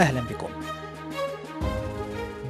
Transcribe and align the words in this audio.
أهلا 0.00 0.20
بكم. 0.20 0.48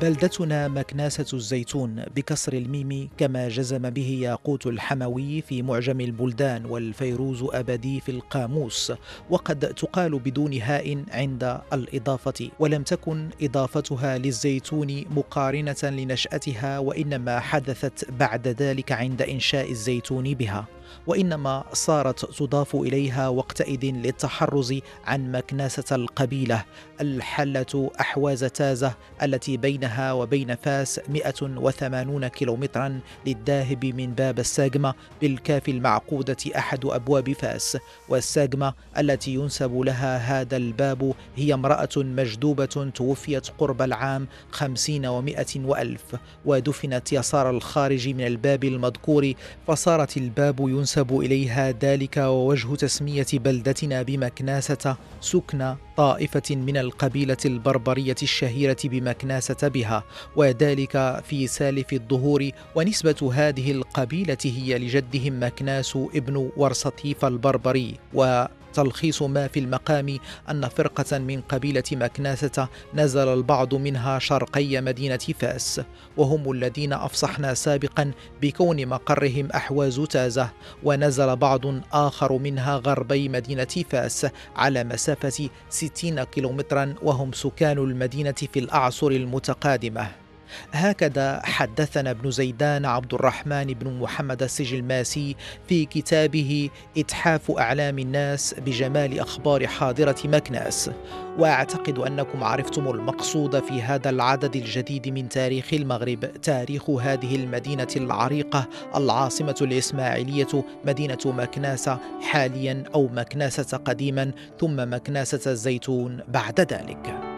بلدتنا 0.00 0.68
مكناسة 0.68 1.26
الزيتون 1.36 2.04
بكسر 2.16 2.52
الميم 2.52 3.08
كما 3.18 3.48
جزم 3.48 3.90
به 3.90 4.18
ياقوت 4.22 4.66
الحموي 4.66 5.42
في 5.42 5.62
معجم 5.62 6.00
البلدان 6.00 6.66
والفيروز 6.66 7.44
أبدي 7.52 8.00
في 8.00 8.08
القاموس 8.10 8.92
وقد 9.30 9.58
تقال 9.58 10.18
بدون 10.18 10.54
هاء 10.54 11.04
عند 11.12 11.60
الإضافة 11.72 12.50
ولم 12.58 12.82
تكن 12.82 13.28
إضافتها 13.42 14.18
للزيتون 14.18 15.04
مقارنة 15.10 15.76
لنشأتها 15.82 16.78
وإنما 16.78 17.40
حدثت 17.40 18.10
بعد 18.10 18.48
ذلك 18.48 18.92
عند 18.92 19.22
إنشاء 19.22 19.70
الزيتون 19.70 20.34
بها. 20.34 20.66
وإنما 21.06 21.64
صارت 21.72 22.38
تضاف 22.38 22.76
إليها 22.76 23.28
وقتئذ 23.28 23.84
للتحرز 23.84 24.74
عن 25.04 25.32
مكناسه 25.32 25.96
القبيلة 25.96 26.64
الحلة 27.00 27.90
أحواز 28.00 28.44
تازة 28.44 28.94
التي 29.22 29.56
بينها 29.56 30.12
وبين 30.12 30.54
فاس 30.54 31.00
180 31.08 32.26
كيلومترا 32.28 33.00
للذاهب 33.26 33.84
من 33.84 34.14
باب 34.14 34.38
الساقمه 34.38 34.94
بالكاف 35.20 35.68
المعقودة 35.68 36.36
أحد 36.56 36.84
أبواب 36.84 37.32
فاس. 37.32 37.78
والساقمه 38.08 38.74
التي 38.98 39.34
ينسب 39.34 39.78
لها 39.80 40.16
هذا 40.16 40.56
الباب 40.56 41.14
هي 41.36 41.54
امرأة 41.54 41.88
مجدوبه 41.96 42.90
توفيت 42.94 43.48
قرب 43.58 43.82
العام 43.82 44.26
خمسين 44.50 45.06
ومائة 45.06 45.46
وألف 45.56 46.16
ودفنت 46.44 47.12
يسار 47.12 47.50
الخارج 47.50 48.08
من 48.08 48.26
الباب 48.26 48.64
المذكور 48.64 49.32
فصارت 49.66 50.16
الباب 50.16 50.60
ينسب 50.60 50.85
إليها 51.12 51.70
ذلك 51.70 52.16
ووجه 52.16 52.74
تسمية 52.74 53.26
بلدتنا 53.32 54.02
بمكناسة 54.02 54.96
سكن 55.20 55.74
طائفة 55.96 56.56
من 56.56 56.76
القبيلة 56.76 57.36
البربرية 57.44 58.16
الشهيرة 58.22 58.76
بمكناسة 58.84 59.68
بها 59.68 60.04
وذلك 60.36 61.22
في 61.28 61.46
سالف 61.46 61.92
الظهور 61.92 62.50
ونسبة 62.74 63.30
هذه 63.34 63.72
القبيلة 63.72 64.38
هي 64.44 64.78
لجدهم 64.78 65.42
مكناس 65.42 65.98
ابن 66.14 66.50
ورسطيف 66.56 67.24
البربري 67.24 67.94
و 68.14 68.44
تلخيص 68.76 69.22
ما 69.22 69.48
في 69.48 69.60
المقام 69.60 70.18
أن 70.50 70.68
فرقة 70.68 71.18
من 71.18 71.40
قبيلة 71.40 71.82
مكناسة 71.92 72.68
نزل 72.94 73.28
البعض 73.28 73.74
منها 73.74 74.18
شرقي 74.18 74.80
مدينة 74.80 75.16
فاس 75.16 75.80
وهم 76.16 76.50
الذين 76.50 76.92
أفصحنا 76.92 77.54
سابقا 77.54 78.10
بكون 78.42 78.86
مقرهم 78.86 79.48
أحواز 79.54 80.00
تازة 80.00 80.50
ونزل 80.82 81.36
بعض 81.36 81.60
آخر 81.92 82.32
منها 82.32 82.76
غربي 82.76 83.28
مدينة 83.28 83.84
فاس 83.90 84.26
على 84.56 84.84
مسافة 84.84 85.48
60 85.70 86.24
كيلومترا 86.24 86.94
وهم 87.02 87.32
سكان 87.32 87.78
المدينة 87.78 88.32
في 88.52 88.58
الأعصر 88.58 89.06
المتقادمة. 89.06 90.25
هكذا 90.72 91.40
حدثنا 91.44 92.10
ابن 92.10 92.30
زيدان 92.30 92.84
عبد 92.84 93.14
الرحمن 93.14 93.64
بن 93.64 93.98
محمد 93.98 94.42
السجلماسي 94.42 95.36
في 95.68 95.84
كتابه 95.84 96.70
إتحاف 96.98 97.50
أعلام 97.50 97.98
الناس 97.98 98.54
بجمال 98.66 99.20
أخبار 99.20 99.66
حاضرة 99.66 100.16
مكناس. 100.24 100.90
وأعتقد 101.38 101.98
أنكم 101.98 102.44
عرفتم 102.44 102.88
المقصود 102.88 103.60
في 103.60 103.82
هذا 103.82 104.10
العدد 104.10 104.56
الجديد 104.56 105.08
من 105.08 105.28
تاريخ 105.28 105.74
المغرب 105.74 106.40
تاريخ 106.42 106.90
هذه 106.90 107.36
المدينة 107.36 107.88
العريقة 107.96 108.68
العاصمة 108.96 109.54
الإسماعيلية 109.62 110.64
مدينة 110.84 111.18
مكناسة 111.26 111.98
حاليا 112.22 112.84
أو 112.94 113.08
مكناسة 113.08 113.76
قديما 113.76 114.30
ثم 114.60 114.90
مكناسة 114.90 115.50
الزيتون 115.50 116.20
بعد 116.28 116.60
ذلك. 116.60 117.35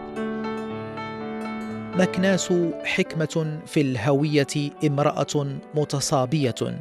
مكناس 1.98 2.52
حكمة 2.84 3.60
في 3.66 3.80
الهوية 3.80 4.70
امرأة 4.86 5.46
متصابية. 5.74 6.78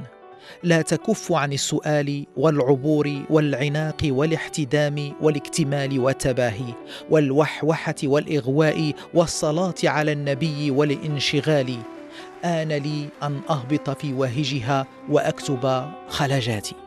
لا 0.64 0.82
تكف 0.82 1.32
عن 1.32 1.54
السؤال 1.54 2.26
والعبور 2.38 3.22
والعناق 3.30 3.98
والاحتدام 4.04 5.14
والاكتمال 5.22 6.00
والتباهي 6.00 6.74
والوحوحة 7.10 7.96
والإغواء 8.04 8.94
والصلاة 9.14 9.76
على 9.84 10.12
النبي 10.12 10.72
والانشغال. 10.72 11.78
آن 12.46 12.68
لي 12.68 13.10
أن 13.24 13.40
أهبط 13.50 13.90
في 13.90 14.14
واهجها 14.14 14.86
وأكتب 15.10 15.86
خلجاتي. 16.10 16.87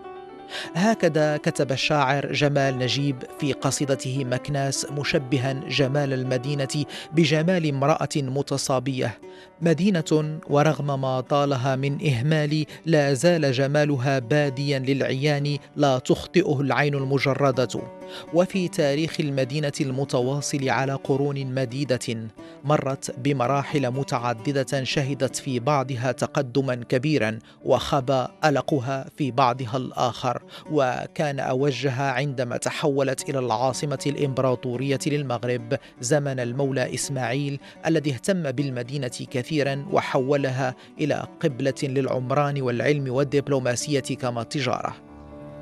هكذا 0.75 1.37
كتب 1.37 1.72
الشاعر 1.72 2.33
جمال 2.33 2.78
نجيب 2.78 3.16
في 3.38 3.53
قصيدته 3.53 4.25
مكناس 4.25 4.87
مشبها 4.91 5.53
جمال 5.53 6.12
المدينة 6.12 6.84
بجمال 7.12 7.69
امرأة 7.69 8.09
متصابية. 8.16 9.19
مدينة 9.62 10.39
ورغم 10.50 11.00
ما 11.00 11.21
طالها 11.21 11.77
من 11.77 12.06
إهمال 12.06 12.66
لا 12.87 13.15
زال 13.15 13.53
جمالها 13.53 14.19
باديا 14.19 14.78
للعيان 14.78 15.59
لا 15.77 15.99
تخطئه 15.99 16.60
العين 16.60 16.94
المجردة. 16.94 18.00
وفي 18.34 18.69
تاريخ 18.69 19.21
المدينة 19.21 19.72
المتواصل 19.81 20.69
على 20.69 20.93
قرون 20.93 21.47
مديدة 21.47 22.28
مرت 22.65 23.15
بمراحل 23.19 23.91
متعددة 23.91 24.84
شهدت 24.84 25.37
في 25.37 25.60
بعضها 25.60 26.12
تقدما 26.12 26.75
كبيرا 26.75 27.38
وخبى 27.65 28.26
القها 28.44 29.06
في 29.16 29.31
بعضها 29.31 29.76
الآخر 29.76 30.43
وكان 30.72 31.41
أوجها 31.41 32.12
عندما 32.12 32.56
تحولت 32.56 33.28
إلى 33.28 33.38
العاصمة 33.38 33.98
الإمبراطورية 34.06 34.98
للمغرب 35.06 35.78
زمن 36.00 36.41
المولى 36.41 36.94
إسماعيل 36.94 37.60
الذي 37.87 38.10
اهتم 38.10 38.50
بالمدينة 38.53 39.27
كثيرا 39.31 39.87
وحولها 39.92 40.75
إلى 41.00 41.27
قبلة 41.41 41.75
للعمران 41.82 42.62
والعلم 42.62 43.12
والدبلوماسية 43.12 44.00
كما 44.00 44.42
التجارة 44.42 44.97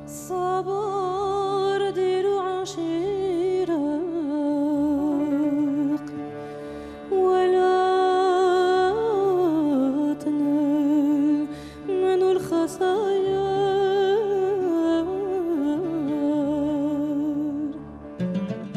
صبر 0.06 1.07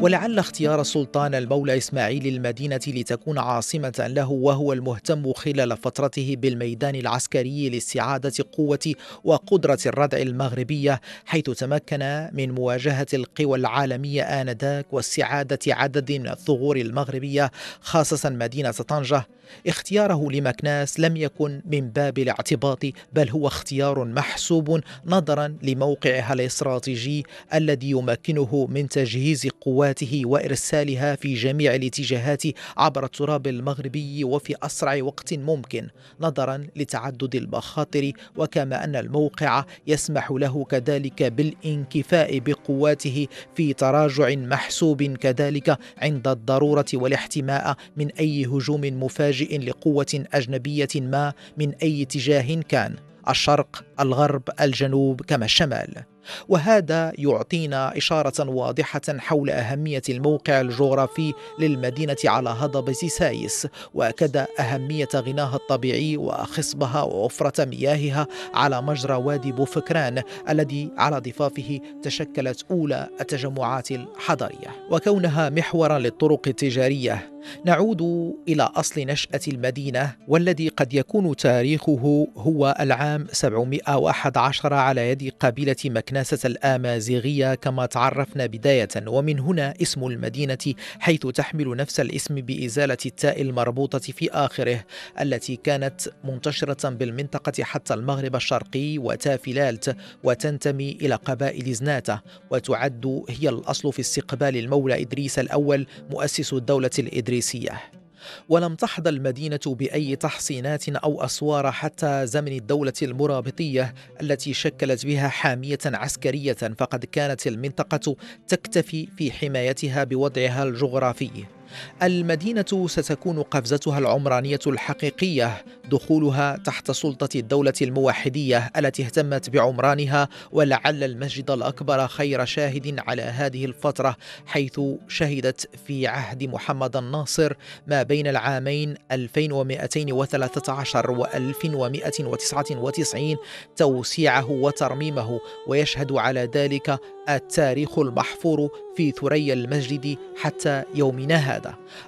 ولعل 0.02 0.40
اختيار 0.40 0.82
السلطان 0.82 1.36
المولى 1.36 1.78
إسماعيل 1.78 2.28
المدينة 2.28 2.80
لتكون 2.88 3.38
عاصمة 3.38 4.06
له 4.08 4.30
وهو 4.30 4.74
المهتم 4.74 5.34
خلال 5.34 5.78
فترته 5.78 6.36
بالميدان 6.40 6.96
العسكري 6.96 7.70
لاستعاده 7.70 8.46
قوة 8.52 8.94
وقدرة 9.24 9.80
الردع 9.86 10.18
المغربية 10.18 11.02
حيث 11.26 11.44
تمكن 11.44 12.30
من 12.34 12.52
مواجهة 12.52 13.08
القوى 13.14 13.58
العالمية 13.58 14.24
آنذاك 14.24 14.94
واستعاده 14.94 15.60
عدد 15.68 16.12
من 16.12 16.28
الثغور 16.28 16.78
المغربية 16.78 17.52
خاصة 17.82 18.30
مدينة 18.30 18.72
طنجة. 18.72 19.26
اختياره 19.68 20.32
لمكناس 20.32 21.00
لم 21.00 21.18
يكن 21.18 21.62
من 21.66 21.90
باب 21.90 22.18
الاعتباط 22.18 22.86
بل 23.14 23.30
هو 23.30 23.48
اختيار 23.48 24.06
محسوب 24.06 24.82
نظرا 25.06 25.58
لموقعها 25.64 26.34
الاستراتيجي 26.34 27.26
الذي 27.54 27.90
يمكنه 27.90 28.68
من 28.70 28.90
تجهيز 28.90 29.46
قواته 29.92 30.22
وإرسالها 30.26 31.16
في 31.16 31.34
جميع 31.34 31.76
الاتجاهات 31.76 32.44
عبر 32.78 33.06
التراب 33.06 33.48
المغربي 33.48 34.24
وفي 34.24 34.56
أسرع 34.64 35.04
وقت 35.04 35.34
ممكن 35.34 35.88
نظرا 36.22 36.68
لتعدد 36.76 37.36
المخاطر 37.36 38.12
وكما 38.38 38.84
أن 38.84 38.96
الموقع 38.96 39.66
يسمح 39.88 40.32
له 40.32 40.64
كذلك 40.64 41.24
بالانكفاء 41.24 42.40
بقواته 42.40 43.28
في 43.56 43.74
تراجع 43.74 44.36
محسوب 44.36 45.04
كذلك 45.04 45.78
عند 45.98 46.28
الضرورة 46.28 46.86
والاحتماء 46.94 47.76
من 47.98 48.12
أي 48.12 48.46
هجوم 48.46 48.82
مفاجئ 49.04 49.58
لقوة 49.58 50.26
أجنبية 50.34 50.88
ما 50.96 51.34
من 51.58 51.74
أي 51.84 52.02
اتجاه 52.02 52.62
كان 52.70 52.96
الشرق 53.30 53.84
الغرب 54.00 54.44
الجنوب 54.62 55.22
كما 55.22 55.46
الشمال. 55.46 56.04
وهذا 56.50 57.12
يعطينا 57.16 57.98
إشارة 57.98 58.50
واضحة 58.50 59.02
حول 59.18 59.50
أهمية 59.50 60.02
الموقع 60.10 60.62
الجغرافي 60.62 61.34
للمدينة 61.60 62.16
على 62.26 62.50
هضبة 62.50 62.94
سايس 62.94 63.68
وكذا 63.94 64.48
أهمية 64.60 65.10
غناها 65.16 65.56
الطبيعي 65.56 66.18
وخصبها 66.18 67.02
ووفرة 67.02 67.66
مياهها 67.66 68.28
على 68.54 68.82
مجرى 68.82 69.14
وادي 69.14 69.52
بوفكران 69.52 70.24
الذي 70.50 70.92
على 70.98 71.20
ضفافه 71.20 71.80
تشكلت 72.04 72.66
أولى 72.72 73.10
التجمعات 73.22 73.92
الحضرية. 73.92 74.88
وكونها 74.90 75.50
محورا 75.50 76.00
للطرق 76.00 76.48
التجارية 76.48 77.32
نعود 77.66 78.02
إلى 78.48 78.64
أصل 78.64 79.02
نشأة 79.02 79.40
المدينة 79.48 80.16
والذي 80.28 80.68
قد 80.68 80.94
يكون 80.94 81.36
تاريخه 81.36 82.28
هو 82.38 82.76
العام 82.80 83.28
711 83.32 84.74
على 84.74 85.10
يد 85.10 85.34
قبيلة 85.40 85.76
مكناسة 86.12 86.48
الآمازيغية 86.48 87.56
كما 87.56 87.86
تعرفنا 87.86 88.46
بداية 88.46 88.88
ومن 89.08 89.40
هنا 89.40 89.74
اسم 89.82 90.08
المدينة 90.08 90.58
حيث 91.00 91.28
تحمل 91.28 91.76
نفس 91.76 92.00
الاسم 92.00 92.36
بإزالة 92.36 92.98
التاء 93.06 93.42
المربوطة 93.42 94.00
في 94.00 94.32
آخره 94.32 94.84
التي 95.22 95.56
كانت 95.56 96.02
منتشرة 96.24 96.90
بالمنطقة 96.90 97.64
حتى 97.64 97.94
المغرب 97.94 98.36
الشرقي 98.36 98.98
وتافلالت 98.98 99.96
وتنتمي 100.24 100.92
إلى 100.92 101.16
قبائل 101.16 101.74
زناتة 101.74 102.22
وتعد 102.50 103.24
هي 103.30 103.50
الأصل 103.50 103.94
في 103.94 104.00
استقبال 104.00 104.58
المولى 104.58 105.02
إدريس 105.02 105.40
الأول 105.40 105.88
مؤسس 106.10 106.54
الدولة 106.54 106.92
الإدريسية. 107.00 108.01
ولم 108.50 108.76
تحظى 108.76 109.10
المدينة 109.10 109.60
بأي 109.66 110.16
تحصينات 110.16 110.90
أو 110.90 111.24
أسوار 111.24 111.72
حتى 111.72 112.28
زمن 112.28 112.52
الدولة 112.52 112.94
المرابطية 113.02 113.94
التي 114.22 114.54
شكلت 114.54 115.06
بها 115.06 115.28
حامية 115.28 115.80
عسكرية 115.86 116.54
فقد 116.54 117.06
كانت 117.06 117.48
المنطقة 117.48 118.16
تكتفي 118.48 119.08
في 119.18 119.32
حمايتها 119.32 120.04
بوضعها 120.04 120.64
الجغرافي. 120.64 121.61
المدينة 122.04 122.88
ستكون 122.88 123.42
قفزتها 123.42 124.00
العمرانية 124.00 124.60
الحقيقية 124.68 125.64
دخولها 125.92 126.58
تحت 126.58 126.92
سلطة 126.92 127.30
الدولة 127.36 127.74
الموحدية 127.82 128.72
التي 128.78 129.04
اهتمت 129.04 129.50
بعمرانها 129.50 130.30
ولعل 130.52 131.04
المسجد 131.04 131.52
الأكبر 131.52 132.08
خير 132.08 132.46
شاهد 132.46 133.00
على 133.08 133.22
هذه 133.22 133.66
الفترة 133.66 134.16
حيث 134.46 134.80
شهدت 135.08 135.70
في 135.88 136.08
عهد 136.08 136.44
محمد 136.44 136.96
الناصر 136.96 137.54
ما 137.88 138.04
بين 138.04 138.28
العامين 138.28 138.96
2213 139.12 141.12
و 141.12 141.26
1199 141.26 143.36
توسيعه 143.76 144.52
وترميمه 144.52 145.40
ويشهد 145.68 146.12
على 146.12 146.50
ذلك 146.56 147.00
التاريخ 147.30 148.00
المحفور 148.00 148.70
في 148.96 149.12
ثريا 149.12 149.54
المسجد 149.54 150.18
حتى 150.38 150.84
يومنا 150.96 151.36
هذا. 151.36 151.61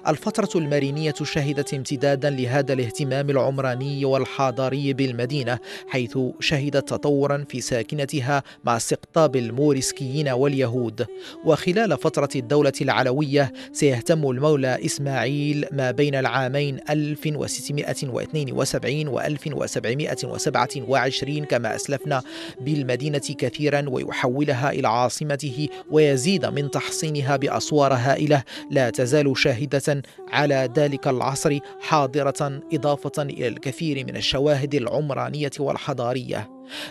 الفترة 0.08 0.48
المرينية 0.54 1.14
شهدت 1.22 1.74
امتدادا 1.74 2.30
لهذا 2.30 2.72
الاهتمام 2.72 3.30
العمراني 3.30 4.04
والحضاري 4.04 4.92
بالمدينة 4.92 5.58
حيث 5.88 6.18
شهدت 6.40 6.88
تطورا 6.88 7.44
في 7.48 7.60
ساكنتها 7.60 8.42
مع 8.64 8.76
استقطاب 8.76 9.36
الموريسكيين 9.36 10.28
واليهود. 10.28 11.06
وخلال 11.44 11.98
فترة 11.98 12.28
الدولة 12.36 12.72
العلوية 12.80 13.52
سيهتم 13.72 14.30
المولى 14.30 14.84
إسماعيل 14.84 15.66
ما 15.72 15.90
بين 15.90 16.14
العامين 16.14 16.78
1672 16.90 19.08
و 19.08 19.20
1727 19.20 21.44
كما 21.44 21.74
أسلفنا 21.74 22.22
بالمدينة 22.60 23.34
كثيرا 23.38 23.84
ويحولها 23.88 24.70
إلى 24.70 24.88
عاصمته 24.88 25.68
ويزيد 25.90 26.46
من 26.46 26.70
تحصينها 26.70 27.36
بأسوار 27.36 27.92
هائلة 27.92 28.42
لا 28.70 28.90
تزال 28.90 29.36
شاهده 29.44 30.02
على 30.32 30.68
ذلك 30.76 31.08
العصر 31.08 31.58
حاضرة 31.80 32.60
إضافة 32.72 33.22
إلى 33.22 33.48
الكثير 33.48 34.06
من 34.06 34.16
الشواهد 34.16 34.74
العمرانية 34.74 35.50
والحضارية. 35.58 36.50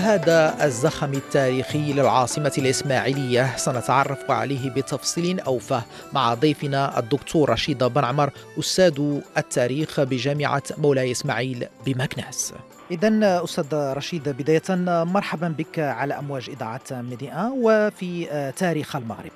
هذا 0.09 0.65
الزخم 0.65 1.13
التاريخي 1.13 1.93
للعاصمة 1.93 2.51
الإسماعيلية. 2.57 3.55
سنتعرف 3.57 4.31
عليه 4.31 4.69
بتفصيل 4.69 5.39
أوفى 5.39 5.81
مع 6.13 6.33
ضيفنا 6.33 6.99
الدكتور 6.99 7.49
رشيد 7.49 7.83
بن 7.83 8.03
عمر 8.03 8.29
أستاذ 8.59 9.19
التاريخ 9.37 10.01
بجامعة 10.01 10.63
مولاي 10.77 11.11
إسماعيل 11.11 11.67
بمكناس. 11.85 12.53
إذا 12.91 13.43
أستاذ 13.43 13.65
رشيد 13.73 14.29
بداية 14.29 14.75
مرحبا 15.03 15.47
بك 15.47 15.79
على 15.79 16.13
أمواج 16.19 16.49
إذاعة 16.49 16.81
ميديا 16.91 17.51
وفي 17.57 18.27
تاريخ 18.57 18.95
المغرب. 18.95 19.31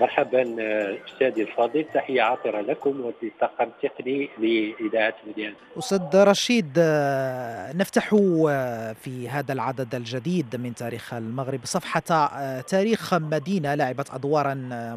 مرحبا 0.00 0.42
أستاذي 1.08 1.42
الفاضل. 1.42 1.84
تحية 1.94 2.22
عاطرة 2.22 2.60
لكم 2.60 3.00
وفي 3.00 3.26
الطاقم 3.26 3.64
التقني 3.84 4.28
لإذاعة 4.38 5.14
مدينة. 5.28 5.52
أستاذ 5.78 6.00
رشيد 6.14 6.72
آه، 6.78 7.72
نفتح 7.72 8.14
آه، 8.48 8.92
في 8.92 9.28
هذا 9.28 9.52
العدد 9.52 9.94
الجديد 9.94 10.56
من 10.56 10.74
تاريخ 10.74 11.14
المغرب 11.14 11.60
صفحة 11.64 12.02
آه، 12.10 12.60
تاريخ 12.60 13.14
مدينة 13.14 13.74
لعبت 13.74 14.10
أدوارا 14.10 14.54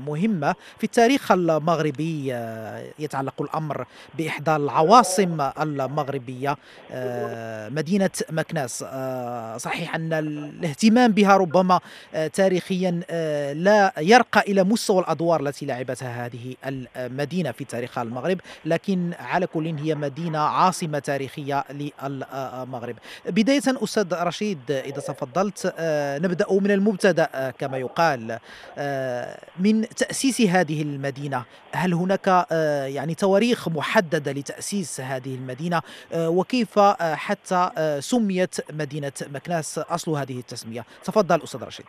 مهمة. 0.08 0.56
في 0.78 0.84
التاريخ 0.84 1.32
المغربي 1.32 2.34
آه، 2.34 2.84
يتعلق 3.00 3.42
الأمر 3.42 3.86
بإحدى 4.18 4.56
العواصم 4.56 5.42
المغربية 5.62 6.58
آه، 6.92 7.70
مدينة 7.70 8.10
مكناس. 8.32 8.86
آه، 8.88 9.58
صحيح 9.58 9.96
أن 9.96 10.14
الاهتمام 10.14 11.12
بها 11.12 11.38
ربما 11.38 11.80
آه، 12.16 12.28
تاريخيا 12.28 13.00
آه، 13.10 13.54
لا 13.54 13.94
يرقى 14.00 14.42
إلى 14.48 14.64
مستوى 14.64 14.93
الأدوار 15.00 15.42
التي 15.42 15.66
لعبتها 15.66 16.26
هذه 16.26 16.56
المدينة 16.98 17.52
في 17.52 17.66
تاريخ 17.66 17.98
المغرب 17.98 18.40
لكن 18.66 19.12
على 19.20 19.48
كل 19.48 19.66
هي 19.66 19.96
مدينة 19.96 20.40
عاصمة 20.40 21.00
تاريخية 21.00 21.64
للمغرب. 21.70 22.96
بداية 23.26 23.62
أستاذ 23.68 24.14
رشيد 24.14 24.72
إذا 24.72 25.02
تفضلت 25.02 25.74
آه، 25.80 26.18
نبدأ 26.18 26.46
من 26.52 26.72
المبتدأ 26.72 27.30
آه، 27.36 27.50
كما 27.50 27.78
يقال. 27.78 28.40
آه، 28.78 29.38
من 29.60 29.88
تأسيس 29.88 30.42
هذه 30.42 30.82
المدينة 30.82 31.44
هل 31.72 31.94
هناك 31.94 32.48
يعني 32.88 33.16
تواريخ 33.16 33.70
محددة 33.70 34.32
لتأسيس 34.32 35.02
هذه 35.02 35.36
المدينة؟ 35.36 35.82
وكيف 36.16 36.80
حتى 37.00 37.70
سميت 38.00 38.72
مدينة 38.72 39.12
مكناس؟ 39.34 39.80
أصل 39.80 40.12
هذه 40.12 40.40
التسمية. 40.40 40.86
تفضل 41.04 41.44
أستاذ 41.44 41.64
رشيد. 41.64 41.86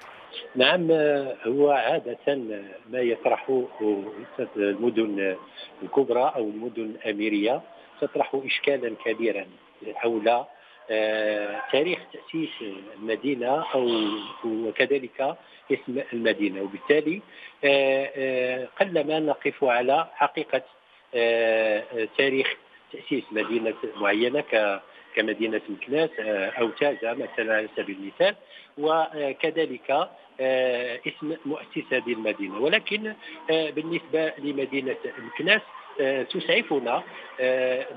نعم 0.57 0.91
هو 1.47 1.71
عادة 1.71 2.19
ما 2.95 3.01
يطرحه 3.01 3.63
المدن 4.57 5.37
الكبرى 5.83 6.33
أو 6.37 6.43
المدن 6.43 6.83
الأميرية 6.83 7.63
تطرح 8.01 8.35
اشكالا 8.35 8.95
كبيرا 9.05 9.47
حول 9.95 10.45
آه، 10.91 11.63
تاريخ 11.73 11.99
تأسيس 12.13 12.51
المدينة 12.97 13.65
أو 13.75 13.91
وكذلك 14.45 15.37
اسم 15.73 16.03
المدينة. 16.13 16.63
وبالتالي 16.63 17.21
آه، 17.65 18.11
آه، 18.17 18.69
قلما 18.81 19.21
نقف 19.21 19.65
على 19.65 20.09
حقيقة 20.15 20.63
تاريخ 22.19 22.57
تأسيس 22.93 23.25
مدينة 23.33 23.75
معينة 23.97 24.41
ك 24.41 24.81
كمدينة 25.15 25.61
مكناس 25.69 26.11
أو 26.59 26.69
تازا 26.69 27.13
مثلا 27.15 27.57
على 27.57 27.69
سبيل 27.77 27.97
المثال. 27.97 28.35
وكذلك 28.79 30.09
اسم 31.07 31.37
مؤسس 31.47 31.93
هذه 31.93 32.13
المدينة. 32.13 32.59
ولكن 32.59 33.15
بالنسبة 33.49 34.33
لمدينة 34.39 34.97
مكناس 35.19 35.63
تسعفنا 36.31 37.03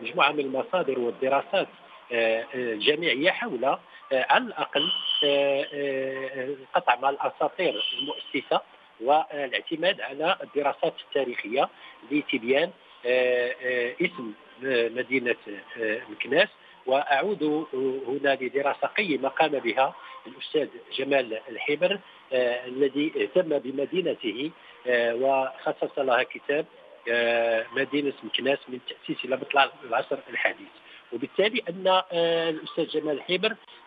مجموعة 0.01 0.31
من 0.31 0.39
المصادر 0.39 0.99
والدراسات 0.99 1.67
الجامعيه 2.11 3.31
حول 3.31 3.77
على 4.11 4.43
الأقل 4.45 4.91
القطع 5.23 6.95
مع 6.95 7.09
الأساطير 7.09 7.83
المؤسسة 7.99 8.61
والاعتماد 9.01 10.01
على 10.01 10.37
الدراسات 10.43 10.93
التاريخية 11.07 11.69
لتبيان 12.11 12.71
اسم 14.01 14.33
مدينة 14.95 15.35
مكناس 16.09 16.47
وأعود 16.87 17.67
هنا 18.07 18.37
لدراسه 18.41 18.87
قيمة 18.87 19.29
قام 19.29 19.51
بها 19.51 19.95
الأستاذ 20.27 20.67
جمال 20.97 21.39
الحبر 21.49 21.99
الذي 22.33 23.13
اهتم 23.17 23.57
بمدينته 23.59 24.51
وخصص 24.89 25.99
لها 25.99 26.23
كتاب 26.23 26.65
مدينة 27.75 28.13
مكناس 28.23 28.59
من 28.67 28.79
تأسيس 28.89 29.25
إلى 29.25 29.35
مطلع 29.35 29.69
العصر 29.83 30.17
الحديث. 30.29 30.67
وبالتالي 31.13 31.63
أن 31.69 31.87
آه، 31.87 32.49
الأستاذ 32.49 32.87
جمال 32.87 33.21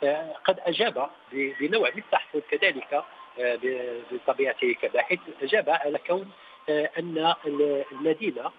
آه، 0.05 0.33
قد 0.45 0.59
أجاب 0.61 1.11
بنوع 1.33 1.91
من 1.91 2.03
التحفظ 2.03 2.41
كذلك 2.51 3.05
آه، 3.41 3.59
بطبيعته 4.13 4.73
كباحث 4.83 5.19
أجاب 5.43 5.71
على 5.71 5.99
كون 6.07 6.31
أن 6.69 7.35
المدينة 7.93 8.51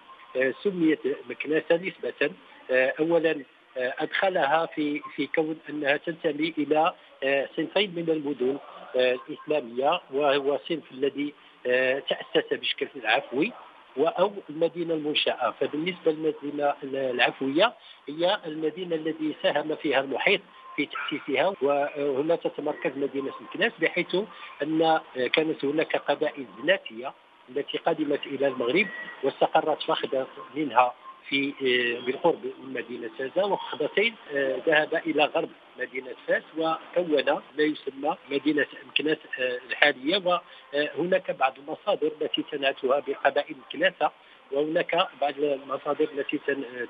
سميت 0.62 1.00
مكناسه 1.30 1.76
نسبة 1.76 2.30
اولا 2.70 3.44
أدخلها 3.76 4.66
في 4.66 5.00
في 5.16 5.26
كون 5.26 5.58
أنها 5.70 5.96
تنتمي 5.96 6.54
إلى 6.58 6.92
صنفين 7.56 7.94
من 7.96 8.10
المدن 8.10 8.58
الإسلامية 8.96 10.00
وهو 10.10 10.58
صنف 10.68 10.92
الذي 10.92 11.34
تأسس 12.08 12.52
بشكل 12.52 12.88
عفوي 13.04 13.52
أو 13.98 14.32
المدينة 14.50 14.94
المنشأة. 14.94 15.54
فبالنسبة 15.60 16.12
للمدينة 16.12 16.74
العفوية 16.84 17.72
هي 18.08 18.38
المدينة 18.46 18.96
التي 18.96 19.34
ساهم 19.42 19.76
فيها 19.76 20.00
المحيط 20.00 20.40
في 20.76 20.86
تأسيسها 20.86 21.54
وهنا 21.62 22.36
تتمركز 22.36 22.92
مدينة 22.96 23.32
مكناس 23.40 23.72
بحيث 23.80 24.16
أن 24.62 25.00
كانت 25.32 25.64
هناك 25.64 25.96
قبائل 25.96 26.46
زناتيه 26.62 27.12
التي 27.48 27.78
قدمت 27.78 28.26
إلى 28.26 28.46
المغرب 28.46 28.86
واستقرت 29.22 29.82
فخذت 29.82 30.26
منها 30.54 30.94
في 31.32 31.52
آه، 31.62 32.06
بالقرب 32.06 32.44
من 32.44 32.72
مدينة 32.72 33.10
سازا 33.18 33.44
وخطبتين 33.44 34.14
آه، 34.34 34.56
ذهب 34.66 34.94
إلى 35.06 35.24
غرب 35.24 35.48
مدينة 35.78 36.10
فاس 36.26 36.42
وكون 36.58 37.24
ما 37.58 37.62
يسمى 37.62 38.16
مدينة 38.30 38.66
مكناس 38.90 39.16
آه، 39.40 39.58
الحالية 39.70 40.40
وهناك 40.74 41.30
بعض 41.30 41.54
المصادر 41.58 42.12
التي 42.20 42.44
تنعتها 42.52 43.00
بقبائل 43.00 43.56
مكناسه 43.68 44.10
وهناك 44.52 45.08
بعض 45.20 45.34
المصادر 45.38 46.08
التي 46.18 46.40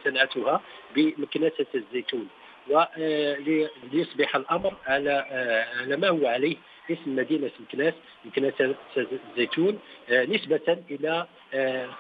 تنعتها 0.05 0.61
بمكناسه 0.95 1.67
الزيتون. 1.75 2.29
وليصبح 2.69 4.37
الأمر 4.37 4.75
على 4.87 5.11
على 5.81 5.97
ما 5.97 6.09
هو 6.09 6.27
عليه 6.27 6.57
اسم 6.91 7.17
مدينة 7.17 7.51
مكناس 7.61 7.95
مكناس 8.25 8.55
الزيتون 8.97 9.79
نسبة 10.11 10.79
إلى 10.91 11.27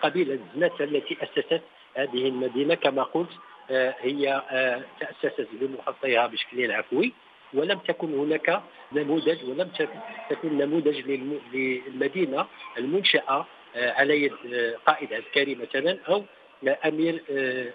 قبيلة 0.02 0.34
الزنات 0.34 0.80
التي 0.80 1.16
أسست 1.22 1.62
هذه 1.94 2.28
المدينة 2.28 2.74
كما 2.74 3.02
قلت 3.02 3.30
آه، 3.70 3.94
هي 4.00 4.42
آه، 4.50 4.82
تأسست 5.00 5.48
بمحصيها 5.52 6.26
بشكل 6.26 6.72
عفوي 6.72 7.12
ولم 7.54 7.78
تكن 7.78 8.14
هناك 8.14 8.62
نموذج 8.92 9.44
ولم 9.44 9.70
تكن 10.30 10.58
نموذج 10.58 11.00
للمدينة 11.54 12.46
المنشأة 12.78 13.46
آه، 13.76 13.92
على 13.92 14.22
يد 14.22 14.32
قائد 14.86 15.12
عسكري 15.12 15.54
مثلا 15.54 15.98
أو 16.08 16.24
أمير 16.84 17.22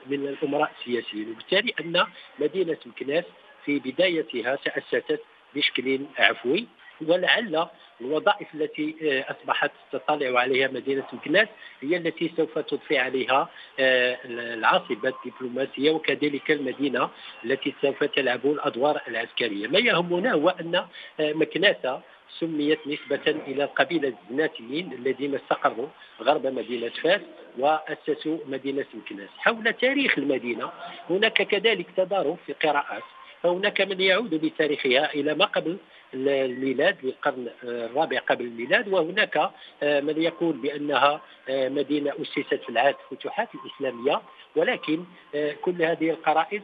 من 0.05 0.27
الأمراء 0.27 0.71
السياسيين. 0.79 1.31
وبالتالي 1.31 1.73
أن 1.79 2.05
مدينة 2.39 2.77
مكناس 2.85 3.23
في 3.65 3.79
بدايتها 3.79 4.55
تأسست 4.55 5.19
بشكل 5.55 5.99
عفوي. 6.17 6.67
ولعل 7.01 7.67
الوظائف 8.01 8.47
التي 8.55 8.95
آه، 9.01 9.31
أصبحت 9.31 9.71
تطلع 9.91 10.39
عليها 10.39 10.67
مدينة 10.67 11.03
مكناس 11.13 11.47
هي 11.81 11.97
التي 11.97 12.31
سوف 12.37 12.59
تضفي 12.59 12.97
عليها 12.97 13.49
آه، 13.79 14.17
العاصفه 14.25 15.13
الدبلوماسية 15.25 15.91
وكذلك 15.91 16.51
المدينة 16.51 17.09
التي 17.45 17.73
سوف 17.81 18.03
تلعب 18.03 18.45
الأدوار 18.45 19.01
العسكرية، 19.07 19.67
ما 19.67 19.79
يهمنا 19.79 20.33
هو 20.33 20.49
أن 20.49 20.75
آه، 20.75 20.87
مكناسة 21.19 22.01
سميت 22.39 22.79
نسبة 22.87 23.41
إلى 23.47 23.63
القبيلة 23.63 24.13
الزناتيين 24.23 24.93
الذين 24.93 25.35
استقروا 25.35 25.87
غرب 26.21 26.47
مدينة 26.47 26.89
فاس 26.89 27.21
وأسسوا 27.57 28.37
مدينة 28.45 28.85
مكناس 28.93 29.29
حول 29.37 29.73
تاريخ 29.73 30.17
المدينة 30.17 30.71
هناك 31.09 31.41
كذلك 31.41 31.87
تضارب 31.97 32.37
في 32.45 32.53
قراءات 32.53 33.03
فهناك 33.43 33.81
من 33.81 34.01
يعود 34.01 34.29
بتاريخها 34.29 35.13
إلى 35.13 35.33
ما 35.33 35.45
قبل 35.45 35.77
الميلاد 36.13 36.97
للقرن 37.03 37.49
الرابع 37.63 38.19
قبل 38.19 38.45
الميلاد 38.45 38.87
وهناك 38.87 39.37
آه، 39.83 39.99
من 39.99 40.21
يقول 40.21 40.57
بأنها 40.57 41.21
آه، 41.49 41.69
مدينة 41.69 42.13
أسست 42.21 42.63
في 42.63 42.69
العهد 42.69 42.95
الفتوحات 43.11 43.49
الإسلامية 43.55 44.21
ولكن 44.55 45.03
آه، 45.35 45.51
كل 45.51 45.83
هذه 45.83 46.09
القرائن 46.09 46.61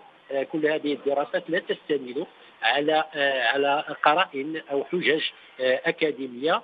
كل 0.51 0.65
هذه 0.65 0.93
الدراسات 0.93 1.49
لا 1.49 1.59
تستند 1.59 2.25
على 2.61 3.05
على 3.53 3.95
قرائن 4.03 4.61
أو 4.71 4.83
حجج 4.83 5.21
أكاديمية 5.59 6.61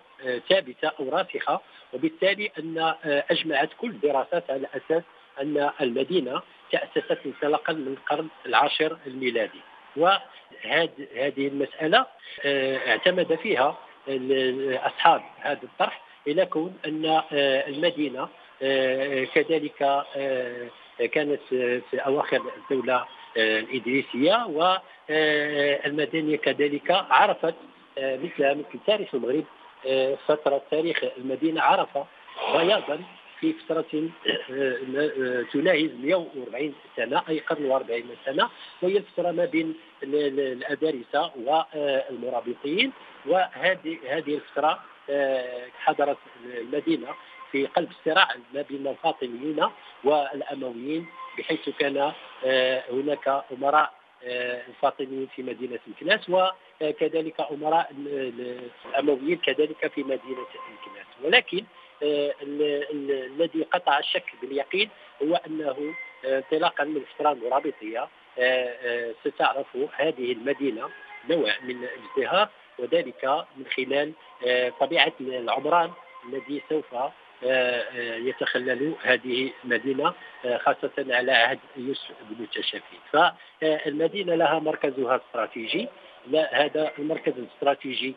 ثابتة 0.50 0.92
أو 1.00 1.10
راسخة 1.10 1.62
وبالتالي 1.94 2.52
أن 2.60 2.94
أجمعت 3.04 3.70
كل 3.78 3.90
الدراسات 3.90 4.52
على 4.52 4.68
أساس 4.74 5.04
أن 5.42 5.70
المدينة 5.82 6.42
تأسست 6.72 7.20
انطلاقا 7.26 7.74
من 7.74 7.88
القرن 7.88 8.28
العاشر 8.46 8.98
الميلادي. 9.08 9.62
وهذه 9.98 11.48
المسألة 11.48 12.06
آه، 12.46 12.78
اعتمد 12.90 13.36
فيها 13.36 13.78
أصحاب 14.86 15.22
هذا 15.40 15.64
الطرح 15.64 16.02
إلى 16.28 16.46
كون 16.46 16.78
أن 16.86 17.06
آه، 17.06 17.68
المدينة 17.68 18.30
آه، 18.62 19.24
كذلك 19.24 20.06
كانت 21.12 21.40
في 21.50 21.98
أواخر 22.06 22.42
الدولة 22.58 23.06
الإدريسية 23.38 24.46
والمدنية 24.46 26.38
كذلك 26.38 26.92
عرفت 26.92 27.56
مثل 27.98 28.56
مثل 28.56 28.80
تاريخ 28.88 29.16
المغرب 29.16 29.44
فترة 30.28 30.62
تاريخ 30.72 31.04
المدينة 31.18 31.62
عرف 31.62 31.98
بياضا 32.54 33.00
في 33.40 33.54
فترة 33.54 34.10
آه، 34.52 35.42
تناهز 35.54 35.90
140 36.04 36.74
سنة 36.98 37.24
أي 37.30 37.40
قرن 37.40 37.70
و40 37.70 38.26
سنة 38.26 38.50
وهي 38.82 38.98
الفترة 38.98 39.32
ما 39.32 39.46
بين 39.46 39.76
الأدارسة 40.04 41.32
والمرابطين. 41.36 42.92
وهذه 43.26 43.98
هذه 44.10 44.36
الفترة 44.36 44.80
آه، 45.10 45.68
حضرت 45.80 46.18
المدينة 46.58 47.08
في 47.52 47.66
قلب 47.66 47.90
الصراع 47.92 48.28
ما 48.54 48.62
بين 48.62 48.88
الفاطميين 48.88 49.66
والأمويين 50.04 51.08
بحيث 51.38 51.70
كان 51.70 52.12
آه، 52.46 52.84
هناك 52.92 53.44
أمراء 53.52 53.94
الفاطميين 54.68 55.28
في 55.36 55.44
مدينة 55.44 55.80
مكناس 55.88 56.30
وكذلك 56.30 57.42
أمراء 57.52 57.92
الأمويين 58.90 59.38
كذلك 59.38 59.88
في 59.88 60.04
مدينة 60.04 60.46
مكناس 60.52 61.08
ولكن 61.24 61.58
آه، 61.58 61.89
الذي 62.04 63.64
قطع 63.64 64.00
الشك 64.00 64.34
باليقين 64.42 64.90
هو 65.24 65.36
أنه 65.36 65.94
آه، 66.26 66.38
انطلاقا 66.38 66.84
من 66.84 66.98
الفترة 66.98 67.32
المرابطيه 67.32 68.08
آه، 68.40 69.14
ستعرف 69.24 69.78
هذه 69.96 70.32
المدينة 70.32 70.90
نوع 71.30 71.54
من 71.64 71.84
الازدهار 71.84 72.50
وذلك 72.80 73.46
من 73.58 73.66
خلال 73.76 74.14
طبيعة 74.80 75.12
العمران 75.22 75.92
الذي 76.26 76.62
سوف 76.70 76.96
يتخلل 78.28 78.94
هذه 79.02 79.52
المدينة 79.64 80.14
خاصة 80.58 80.92
على 81.00 81.32
عهد 81.32 81.60
يوسف 81.78 82.12
بن 82.30 82.44
التشافي. 82.44 82.98
فالمدينة 83.12 84.36
لها 84.36 84.60
مركزها 84.60 85.16
الاستراتيجي 85.16 85.88
هذا 86.52 86.92
المركز 87.00 87.34
الاستراتيجي 87.38 88.16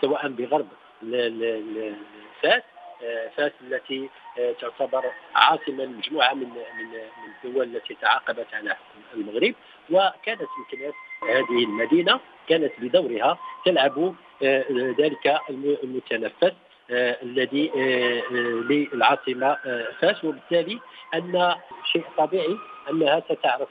سواء 0.00 0.28
بغرب 0.28 0.68
فاس 2.42 2.62
فاس 3.36 3.52
التي 3.60 4.10
آه، 4.38 4.52
تعتبر 4.52 5.04
عاصمة 5.34 5.84
لمجموعه 5.84 6.34
من 6.34 6.48
من 6.48 7.00
الدول 7.44 7.76
التي 7.76 7.96
تعاقبت 8.02 8.46
على 8.54 8.76
المغرب. 9.14 9.54
وكانت 9.90 10.48
يمكن 10.58 10.92
هذه 11.28 11.64
المدينة 11.64 12.20
كانت 12.48 12.72
بدورها 12.78 13.38
تلعب 13.64 14.14
آه، 14.42 14.64
ذلك 14.98 15.40
المتنفس 15.84 16.52
الذي 16.90 17.70
للعاصمة 18.70 19.54
فاس. 20.00 20.24
وبالتالي 20.24 20.80
أن 21.14 21.54
شيء 21.92 22.04
طبيعي 22.18 22.56
أنها 22.90 23.20
ستعرف 23.20 23.68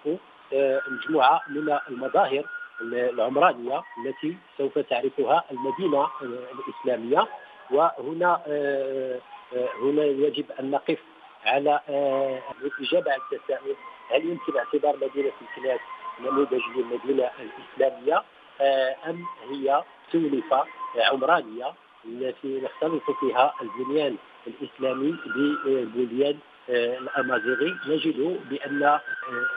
مجموعه 0.88 1.42
من 1.50 1.78
المظاهر 1.90 2.46
العمرانية 2.82 3.84
التي 4.06 4.38
سوف 4.58 4.80
تعرفها 4.80 5.44
المدينة 5.52 6.08
الإسلامية. 6.22 7.28
وهنا 7.72 8.42
هنا 9.82 10.04
يجب 10.04 10.46
أن 10.60 10.72
نقف 10.72 11.00
على 11.46 11.80
الإجابة 12.62 13.12
على 13.12 13.22
التساؤل. 13.32 13.76
هل 14.12 14.26
يمكن 14.30 14.58
اعتبار 14.58 14.96
مدينة 14.96 15.32
الكناس 15.42 15.80
نموذج 16.20 16.62
للمدينة 16.76 17.30
الإسلامية 17.40 18.24
أم 19.10 19.26
هي 19.50 19.84
سولفه 20.12 20.66
عمرانية 21.12 21.74
التي 22.06 22.64
يختلط 22.64 23.04
فيها 23.20 23.54
البنيان 23.62 24.16
الإسلامي 24.48 25.16
بالبنيان 25.66 26.38
الأمازيغي؟ 26.70 27.76
نجد 27.88 28.40
بأن 28.50 29.00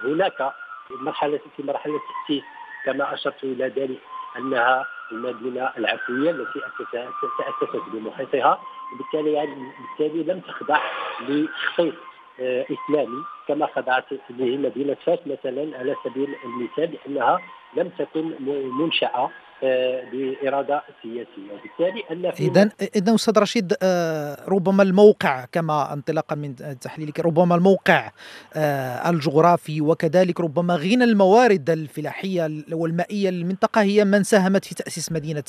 هناك 0.02 0.52
مرحلة 0.90 1.40
في 1.56 1.62
مرحلة 1.62 1.94
التأسيس 1.96 2.44
كما 2.84 3.14
أشرت 3.14 3.44
إلى 3.44 3.68
ذلك 3.68 3.98
أنها 4.36 4.86
المدينة 5.12 5.70
العفوية 5.78 6.30
التي 6.30 6.60
تأسست 6.92 7.82
بمحيطها. 7.92 8.60
وبالتالي 8.94 9.32
يعني 9.32 9.72
بالتالي 9.78 10.32
لم 10.32 10.40
تخضع 10.40 10.80
لتخطيط 11.28 11.94
آه، 12.40 12.66
إسلامي 12.70 13.24
كما 13.48 13.66
خضعت 13.66 14.04
به 14.30 14.56
مدينة 14.56 14.96
فاس 15.06 15.18
مثلا 15.26 15.78
على 15.78 15.96
سبيل 16.04 16.34
المثال 16.44 16.98
لأنها 17.06 17.40
لم 17.76 17.88
تكن 17.98 18.34
منشأة 18.78 19.30
بإرادة 19.62 20.82
سياسية. 21.02 21.52
وبالتالي 21.52 22.02
أن 22.10 22.32
اذا 22.48 22.70
اذا 22.96 23.14
أستاذ 23.14 23.38
رشيد 23.38 23.74
آه، 23.82 24.44
ربما 24.48 24.82
الموقع 24.82 25.44
كما 25.52 25.92
انطلاقا 25.92 26.36
من 26.36 26.78
تحليلك 26.80 27.20
ربما 27.20 27.54
الموقع 27.54 28.10
آه، 28.54 29.10
الجغرافي 29.10 29.80
وكذلك 29.80 30.40
ربما 30.40 30.76
غنى 30.76 31.04
الموارد 31.04 31.70
الفلاحية 31.70 32.50
والمائية 32.72 33.30
للمنطقه 33.30 33.82
هي 33.82 34.04
من 34.04 34.22
ساهمت 34.22 34.64
في 34.64 34.74
تأسيس 34.74 35.12
مدينة 35.12 35.44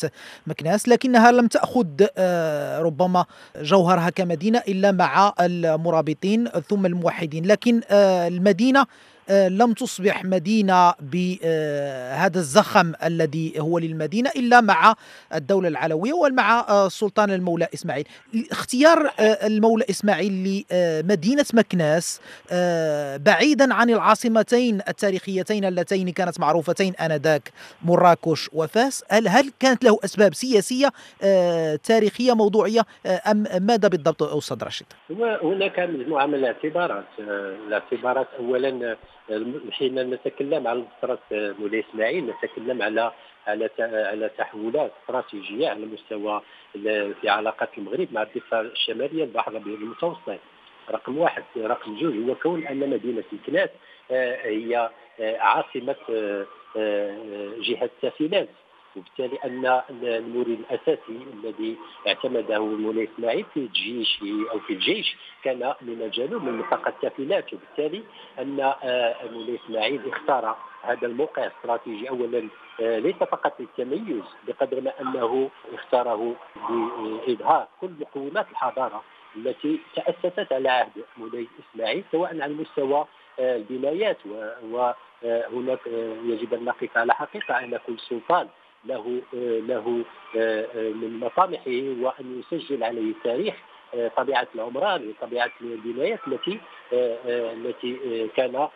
مكناس 0.48 0.90
لكنها 0.90 1.32
لم 1.32 1.48
تأخذ 1.48 1.88
آه، 2.18 2.80
ربما 2.82 3.26
جوهرها 3.62 4.10
كمدينة 4.10 4.62
إلا 4.68 4.92
مع 4.92 5.34
المرابطين 5.40 6.48
ثم 6.48 6.86
الموحدين 6.86 7.46
لكن 7.46 7.82
المدينة 7.92 8.86
لم 9.30 9.74
تصبح 9.74 10.26
مدينة 10.26 10.94
بهذا 11.00 12.40
الزخم 12.40 12.94
الذي 13.04 13.54
هو 13.60 13.80
للمدينة 13.80 14.30
إلا 14.36 14.62
مع 14.62 14.96
الدولة 15.36 15.68
العلوية 15.68 16.14
ومع 16.14 16.60
آه، 16.60 16.88
السلطان 16.88 17.32
المولى 17.32 17.68
إسماعيل. 17.74 18.08
اختيار 18.52 19.12
آه، 19.20 19.48
المولى 19.48 19.86
إسماعيل 19.90 20.66
لمدينة 20.72 21.46
مكناس 21.54 22.22
بعيدا 23.18 23.74
عن 23.74 23.90
العاصمتين 23.90 24.82
التاريخيتين 24.88 25.66
اللتين 25.66 26.10
كانت 26.10 26.40
معروفتين 26.40 26.96
آنذاك 26.96 27.52
مراكش 27.82 28.50
وفاس. 28.54 29.04
هل, 29.10 29.28
هل 29.28 29.52
كانت 29.60 29.84
له 29.84 30.00
أسباب 30.06 30.34
سياسية 30.34 30.92
تاريخية 31.84 32.34
موضوعية 32.34 32.82
أم 33.06 33.46
ماذا 33.62 33.88
بالضبط 33.88 34.24
أستاذ 34.24 34.64
رشيد؟ 34.64 34.88
هناك 35.44 35.80
مجموعة 35.80 36.26
من 36.26 36.36
الاعتبارات 36.36 37.06
الاعتبارات. 37.68 38.28
أولا 38.40 38.98
حين 39.72 40.10
نتكلم 40.10 40.68
على 40.68 40.84
فترة 41.02 41.20
مولاي 41.32 41.84
إسماعيل 41.90 42.26
نتكلم 42.44 42.82
على 42.82 43.12
على 43.48 43.70
على 43.80 44.30
تحولات 44.38 44.92
استراتيجية 45.02 45.70
على 45.70 45.86
مستوى 45.86 46.42
في 47.22 47.30
علاقات 47.30 47.70
المغرب 47.78 48.08
مع 48.12 48.22
الضفه 48.22 48.62
الشمالية 48.62 49.24
البحر 49.24 49.52
الأبيض 49.52 49.74
المتوسط. 49.82 50.40
رقم 50.92 51.18
واحد 51.18 51.44
رقم 51.58 51.96
جوج 52.00 52.30
هو 52.30 52.36
كون 52.36 52.68
أن 52.68 52.90
مدينة 52.90 53.24
الكناس 53.34 53.70
آه، 54.12 54.48
هي 54.48 54.90
آه، 55.20 55.38
عاصمة 55.38 55.96
آه، 56.78 57.52
جهة 57.60 57.90
السفينات 58.04 58.50
وبالتالي 58.96 59.38
أن 59.46 59.82
المورد 60.04 60.48
الأساسي 60.60 61.20
الذي 61.34 61.78
اعتمده 62.08 62.66
مولاي 62.66 63.08
إسماعيل 63.16 63.46
في 63.54 63.60
الجيش 63.60 64.20
أو 64.52 64.60
في 64.60 64.74
الجيش 64.74 65.18
كان 65.44 65.74
من 65.82 66.02
الجنوب 66.02 66.44
من 66.44 66.54
منطقة 66.54 66.90
التافيلات 66.90 67.54
وبالتالي 67.54 68.04
أن 68.40 68.60
آه، 68.60 69.16
مولاي 69.32 69.60
إسماعيل 69.66 70.02
اختار 70.10 70.58
هذا 70.84 71.08
الموقع 71.08 71.44
الاستراتيجي 71.44 72.10
اولا 72.10 72.48
آه، 72.82 73.00
ليس 73.00 73.16
فقط 73.16 73.54
للتميز 73.60 74.24
بقدر 74.48 74.82
ما 74.82 75.02
أنه 75.02 75.50
اختاره 75.74 76.36
لاظهار 77.28 77.68
كل 77.82 77.90
مقومات 78.00 78.46
الحضارة 78.52 79.04
التي 79.36 79.80
تأسست 79.96 80.54
على 80.54 80.70
عهد 80.70 81.04
مولاي 81.18 81.48
إسماعيل 81.60 82.04
سواء 82.12 82.42
على 82.42 82.54
مستوى 82.54 83.06
آه، 83.40 83.56
البنايات. 83.56 84.18
وهناك 85.24 85.80
يجب 86.24 86.54
أن 86.54 86.66
نقف 86.66 86.98
على 86.98 87.14
حقيقة 87.14 87.60
أن 87.60 87.80
كل 87.88 88.00
سلطان 88.00 88.48
له 88.86 89.22
له 89.34 90.04
من 90.76 91.20
مطامحه 91.20 91.84
وأن 92.02 92.42
يسجل 92.52 92.84
عليه 92.84 93.14
تاريخ 93.24 93.56
طبيعة 94.18 94.48
العمران 94.56 95.10
وطبيعة 95.10 95.52
البنايات 95.62 96.20
التي 96.28 96.60
التي 96.94 98.28
كان 98.36 98.68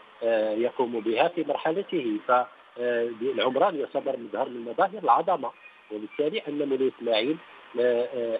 يقوم 0.61 0.99
بها 0.99 1.27
في 1.27 1.43
مرحلته. 1.43 2.17
فالعمران 2.27 3.75
يعتبر 3.79 4.17
مظهر 4.17 4.49
من 4.49 4.65
مظاهر 4.65 5.03
العظمة. 5.03 5.51
وبالتالي 5.91 6.41
أن 6.47 6.69
مولاي 6.69 6.91
إسماعيل 6.99 7.37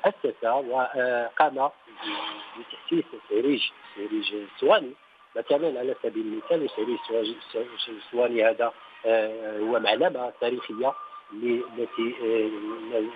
أسس 0.06 0.44
وقام 0.44 1.70
بتأسيس 2.58 3.06
سريج 3.30 3.72
سريج 3.96 4.34
السواني 4.34 4.92
مثلا 5.36 5.80
على 5.80 5.96
سبيل 6.04 6.24
المثال 6.26 6.70
سريج 6.70 7.36
السواني 7.90 8.44
هذا 8.50 8.74
هو 9.60 9.80
معلمة 9.80 10.34
تاريخية 10.42 10.94
التي 11.34 12.16
آه، 12.24 12.50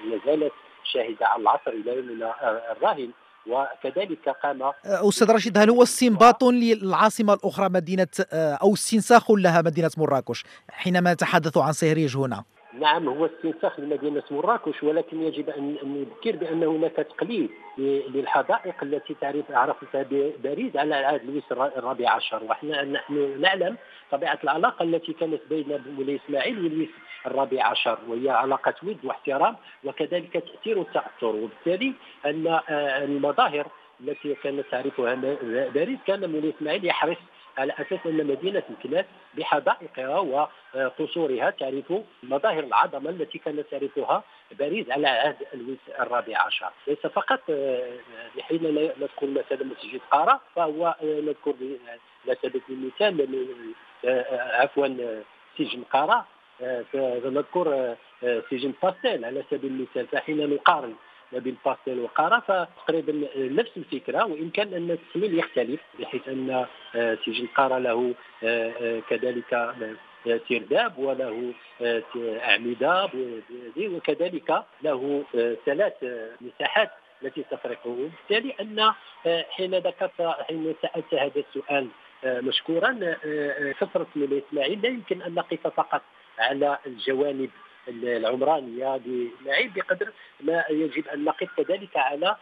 لا 0.10 0.20
زالت 0.26 0.54
شاهده 0.94 1.28
على 1.28 1.42
العصر 1.42 1.72
إلى 1.72 1.96
يومنا 1.96 2.34
الراهن 2.72 3.12
وكذلك 3.48 4.30
قام 4.30 4.72
أستاذ 4.86 5.32
رشيد 5.32 5.58
هل 5.58 5.70
هو 5.70 5.84
استنباط 5.84 6.44
للعاصمة 6.44 7.34
الأخرى 7.34 7.70
مدينة 7.70 8.08
آه، 8.34 8.54
أو 8.54 8.74
استنساخ 8.74 9.32
لها 9.32 9.62
مدينة 9.62 9.92
مراكش 9.98 10.44
حينما 10.72 11.14
نتحدث 11.14 11.58
عن 11.58 11.74
سهريج 11.74 12.18
هنا؟ 12.18 12.44
نعم 12.74 13.08
هو 13.10 13.26
استنساخ 13.26 13.80
لمدينة 13.80 14.24
مراكش 14.32 14.84
ولكن 14.84 15.22
يجب 15.22 15.50
أن 15.50 15.78
نذكر 15.84 16.38
بأن 16.38 16.64
هناك 16.64 16.92
تقليد 16.92 17.50
للحدائق 17.78 18.76
التي 18.84 19.16
تعرف 19.22 19.52
عرفتها 19.52 20.06
باريس 20.44 20.76
على 20.76 20.96
عهد 20.96 21.26
لويس 21.26 21.44
الرابع 21.52 22.10
عشر. 22.12 22.44
ونحن 22.44 22.92
نحن 22.92 23.42
نعلم 23.42 23.78
طبيعة 24.12 24.40
العلاقة 24.44 24.84
التي 24.84 25.14
كانت 25.14 25.42
بين 25.50 25.84
مولاي 25.98 26.20
إسماعيل 26.26 26.66
ولويس 26.66 26.90
الرابع 27.26 27.66
عشر 27.66 28.00
وهي 28.08 28.30
علاقة 28.30 28.74
ود 28.84 28.98
واحترام 29.04 29.56
وكذلك 29.84 30.34
تأثير 30.34 30.78
والتأثر 30.78 31.36
وبالتالي 31.36 31.94
أن 32.26 32.48
آه، 32.48 33.04
المظاهر 33.04 33.68
التي 34.02 34.36
كانت 34.44 34.66
تعرفها 34.72 35.16
باريس 35.70 36.00
كان 36.08 36.30
مولاي 36.32 36.54
إسماعيل 36.58 36.86
يحرص 36.86 37.18
على 37.58 37.74
أساس 37.74 38.00
أن 38.06 38.28
مدينة 38.28 38.64
الكناس 38.70 39.06
بحدائقها 39.34 40.20
وقصورها 40.20 41.50
تعرف 41.50 41.94
مظاهر 42.24 42.64
العظمة 42.64 43.10
التي 43.10 43.38
كانت 43.38 43.66
تعرفها 43.72 44.24
باريس 44.52 44.92
على 44.92 45.08
عهد 45.08 45.36
لويس 45.54 45.80
الرابع 46.00 46.38
عشر. 46.42 46.70
ليس 46.88 47.08
فقط 47.08 47.42
آه، 47.50 47.94
حين 48.42 48.64
نذكر 49.00 49.28
مثلا 49.28 49.64
مسجد 49.64 50.02
قارة 50.12 50.42
فهو 50.56 50.96
آه، 51.02 51.22
نذكر 51.22 51.56
على 52.26 52.38
سبيل 52.42 52.62
المثال 52.70 53.64
آه، 54.06 54.62
عفوا 54.62 54.88
سجن 55.58 55.84
قارة 55.84 56.26
نذكر 57.26 57.96
سجن 58.22 58.74
باستيل 58.84 59.26
على 59.26 59.44
سبيل 59.52 59.72
المثال 59.72 60.08
فحين 60.08 60.50
نقارن 60.50 60.96
ما 61.32 61.40
بين 61.40 61.58
باستيل 61.66 62.00
وقارة 62.00 62.40
فتقريبا 62.40 63.28
نفس 63.38 63.72
الفكرة 63.78 64.26
وإن 64.26 64.50
كان 64.50 64.74
أن 64.74 64.92
التسميل 64.92 65.40
يختلف 65.40 65.80
بحيث 66.00 66.28
أن 66.28 66.66
آه، 66.96 67.18
سجن 67.26 67.48
قارة 67.48 67.78
له 67.78 68.14
آه، 68.44 68.72
آه، 68.82 69.00
كذلك 69.10 69.74
سرداب 70.50 70.98
وله 70.98 71.54
اعمده 72.44 73.10
وكذلك 73.80 74.64
له 74.84 75.24
ثلاث 75.66 75.94
مساحات 76.42 76.90
التي 77.24 77.44
تفرقه. 77.52 77.90
وبالتالي 77.90 78.54
أن 78.62 78.94
حين 79.50 79.76
ذكرت 79.76 80.22
حين 80.22 80.76
سألت 80.82 81.14
هذا 81.14 81.44
السؤال 81.50 81.88
مشكورا 82.24 83.16
فتره 83.80 84.08
مولاي 84.16 84.44
إسماعيل 84.50 84.82
لا 84.82 84.90
يمكن 84.90 85.22
أن 85.22 85.34
نقف 85.34 85.68
فقط 85.68 86.02
على 86.40 86.78
الجوانب 86.86 87.50
العمرانيه 87.88 89.02
للعيب 89.06 89.74
بقدر 89.74 90.12
ما 90.42 90.64
يجب 90.70 91.08
أن 91.08 91.24
نقف 91.24 91.50
كذلك 91.58 91.98
على 91.98 92.36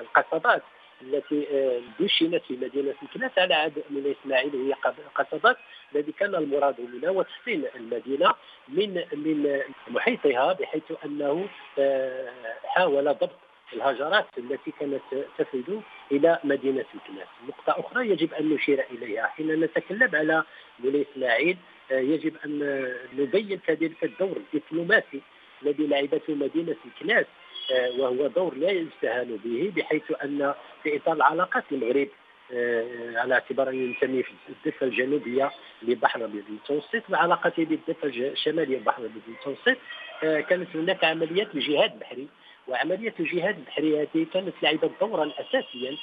القصبات 0.00 0.62
التي 1.02 1.46
آه، 1.50 1.80
دشنت 2.00 2.42
في 2.48 2.56
مدينة 2.56 2.94
مكناس 3.02 3.30
على 3.38 3.54
عهد 3.54 3.82
من 3.90 4.14
إسماعيل 4.20 4.56
وهي 4.56 4.72
قصبات 5.14 5.56
الذي 5.94 6.12
كان 6.12 6.34
المراد 6.34 6.80
منها 6.80 7.10
وتحصين 7.10 7.64
المدينة 7.74 8.34
من 8.68 8.94
من 9.12 9.60
محيطها 9.88 10.52
بحيث 10.52 10.82
أنه 11.04 11.48
آه، 11.78 12.32
حاول 12.64 13.04
ضبط 13.04 13.30
الهجرات 13.72 14.26
التي 14.38 14.70
كانت 14.80 15.02
تفد 15.38 15.82
إلى 16.12 16.38
مدينة 16.44 16.84
الكناس. 16.94 17.28
نقطة 17.48 17.80
أخرى 17.80 18.10
يجب 18.10 18.34
أن 18.34 18.48
نشير 18.48 18.86
إليها 18.90 19.26
حين 19.26 19.60
نتكلم 19.60 20.16
على 20.16 20.42
مولاي 20.78 21.06
إسماعيل 21.12 21.56
يجب 21.90 22.32
أن 22.44 22.86
نبين 23.18 23.58
كذلك 23.66 24.04
الدور 24.04 24.36
الدبلوماسي 24.54 25.20
الذي 25.62 25.86
لعبته 25.86 26.34
مدينة 26.34 26.76
الكناس 26.86 27.26
آه، 27.72 27.90
وهو 28.00 28.26
دور 28.26 28.54
لا 28.54 28.70
يستهان 28.70 29.38
به 29.44 29.72
بحيث 29.76 30.02
أن 30.24 30.54
في 30.82 30.96
إطار 30.96 31.14
العلاقات 31.14 31.64
المغرب 31.72 32.08
آه، 32.52 33.18
على 33.18 33.34
اعتبار 33.34 33.68
انه 33.68 33.82
ينتمي 33.82 34.22
في 34.22 34.32
الضفة 34.48 34.86
الجنوبية 34.86 35.50
للبحر 35.82 36.18
الابيض 36.18 36.44
المتوسط 36.48 37.02
وعلاقته 37.10 37.64
بالضفة 37.64 38.08
الشمالية 38.08 38.76
للبحر 38.76 39.02
الابيض 39.02 39.22
المتوسط 39.28 39.78
كانت 40.22 40.76
هناك 40.76 41.04
عمليات 41.04 41.54
لجهاد 41.54 41.98
بحري 41.98 42.28
وعملية 42.68 43.14
الجهاد 43.20 43.58
البحري 43.58 44.00
هذه 44.02 44.26
كانت 44.34 44.54
لعبت 44.62 44.90
دورا 45.00 45.30
أساسيا 45.38 45.90
آه، 45.90 45.96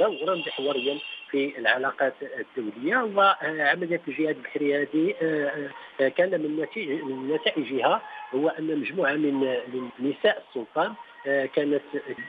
دورا 0.00 0.34
محوريا 0.34 0.98
في 1.30 1.58
العلاقات 1.58 2.14
الدولية 2.22 2.96
وعملية 2.96 4.00
الجهاد 4.08 4.36
البحري 4.36 4.82
هذه 4.82 5.14
آه، 5.22 5.70
آه، 6.00 6.08
كان 6.08 6.40
من 6.40 6.66
نتائجها 7.34 8.02
هو 8.34 8.48
أن 8.48 8.80
مجموعة 8.80 9.12
من 9.12 9.58
نساء 10.00 10.42
السلطان 10.48 10.94
كانت 11.26 11.82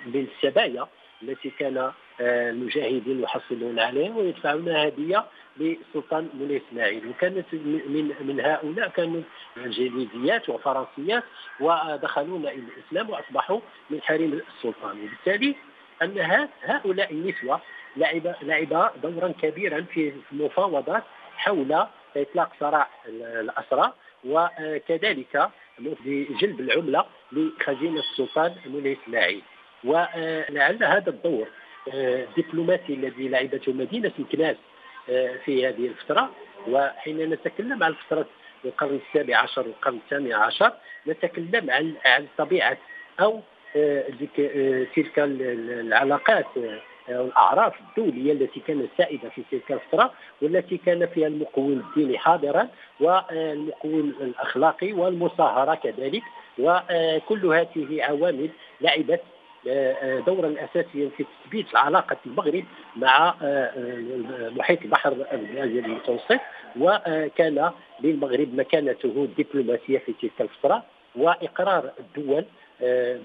من 0.05 0.27
السبايا 0.35 0.87
التي 1.23 1.49
كان 1.49 1.91
المجاهدين 2.21 3.21
يحصلون 3.21 3.79
عليها 3.79 4.15
ويدفعون 4.15 4.69
هدية 4.69 5.25
للسلطان 5.57 6.29
مولاي 6.33 6.61
إسماعيل. 6.69 7.07
وكانت 7.07 7.45
من 7.53 8.13
من 8.21 8.39
هؤلاء 8.39 8.89
كانوا 8.89 9.21
انجليزيات 9.57 10.49
وفرنسيات 10.49 11.23
ودخلون 11.59 12.41
إلى 12.41 12.63
الإسلام 12.77 13.09
وأصبحوا 13.09 13.59
من 13.89 14.01
حريم 14.01 14.41
السلطان. 14.55 14.97
وبالتالي 15.03 15.55
أن 16.01 16.47
هؤلاء 16.63 17.11
النسوة 17.11 17.61
لعب 17.97 18.35
لعب 18.41 18.91
دورا 19.03 19.33
كبيرا 19.41 19.85
في 19.93 20.13
المفاوضات 20.31 21.03
حول 21.37 21.85
إطلاق 22.17 22.51
سراح 22.59 22.89
الأسرى 23.07 23.93
وكذلك 24.25 25.49
بجلب 25.79 26.59
العملة 26.59 27.05
لخزينة 27.31 27.99
السلطان 27.99 28.55
مولاي 28.65 28.97
إسماعيل. 29.03 29.41
ولعل 29.83 30.83
هذا 30.83 31.09
الدور 31.09 31.47
الدبلوماسي 31.93 32.93
الذي 32.93 33.27
لعبته 33.27 33.73
مدينة 33.73 34.11
مكناس 34.19 34.55
في 35.45 35.67
هذه 35.67 35.87
الفترة. 35.87 36.31
وحين 36.67 37.29
نتكلم 37.29 37.83
عن 37.83 37.93
فترة 37.93 38.27
القرن 38.65 38.99
السابع 39.07 39.37
عشر 39.37 39.61
والقرن 39.61 39.95
الثامن 39.95 40.33
عشر 40.33 40.73
نتكلم 41.07 41.69
عن 41.71 41.93
عن 42.05 42.27
طبيعة 42.37 42.77
أو 43.19 43.33
آه، 43.33 43.39
آه، 43.39 43.56
تلك 44.95 45.19
العلاقات 45.19 46.45
آه، 47.09 47.21
الاعراف 47.21 47.73
الدولية 47.79 48.31
التي 48.31 48.59
كانت 48.59 48.89
سائدة 48.97 49.29
في 49.29 49.41
تلك 49.51 49.71
الفترة 49.71 50.13
والتي 50.41 50.77
كان 50.77 51.05
فيها 51.05 51.27
المقوم 51.27 51.71
الديني 51.71 52.17
حاضرا 52.17 52.67
والمقوم 52.99 54.13
الأخلاقي 54.21 54.93
والمصاهرة 54.93 55.75
كذلك 55.75 56.23
وكل 56.59 57.45
هذه 57.45 58.03
عوامل 58.03 58.49
لعبت 58.81 59.21
دورا 60.27 60.55
اساسيا 60.63 61.09
في 61.17 61.25
تثبيت 61.43 61.75
علاقة 61.75 62.17
المغرب 62.25 62.63
مع 62.95 63.35
محيط 64.57 64.81
البحر 64.81 65.15
المتوسط 65.33 66.39
وكان 66.79 67.71
للمغرب 68.03 68.55
مكانته 68.55 69.07
الدبلوماسية 69.07 69.97
في 69.97 70.13
تلك 70.21 70.41
الفترة 70.41 70.83
وإقرار 71.15 71.91
الدول 71.99 72.45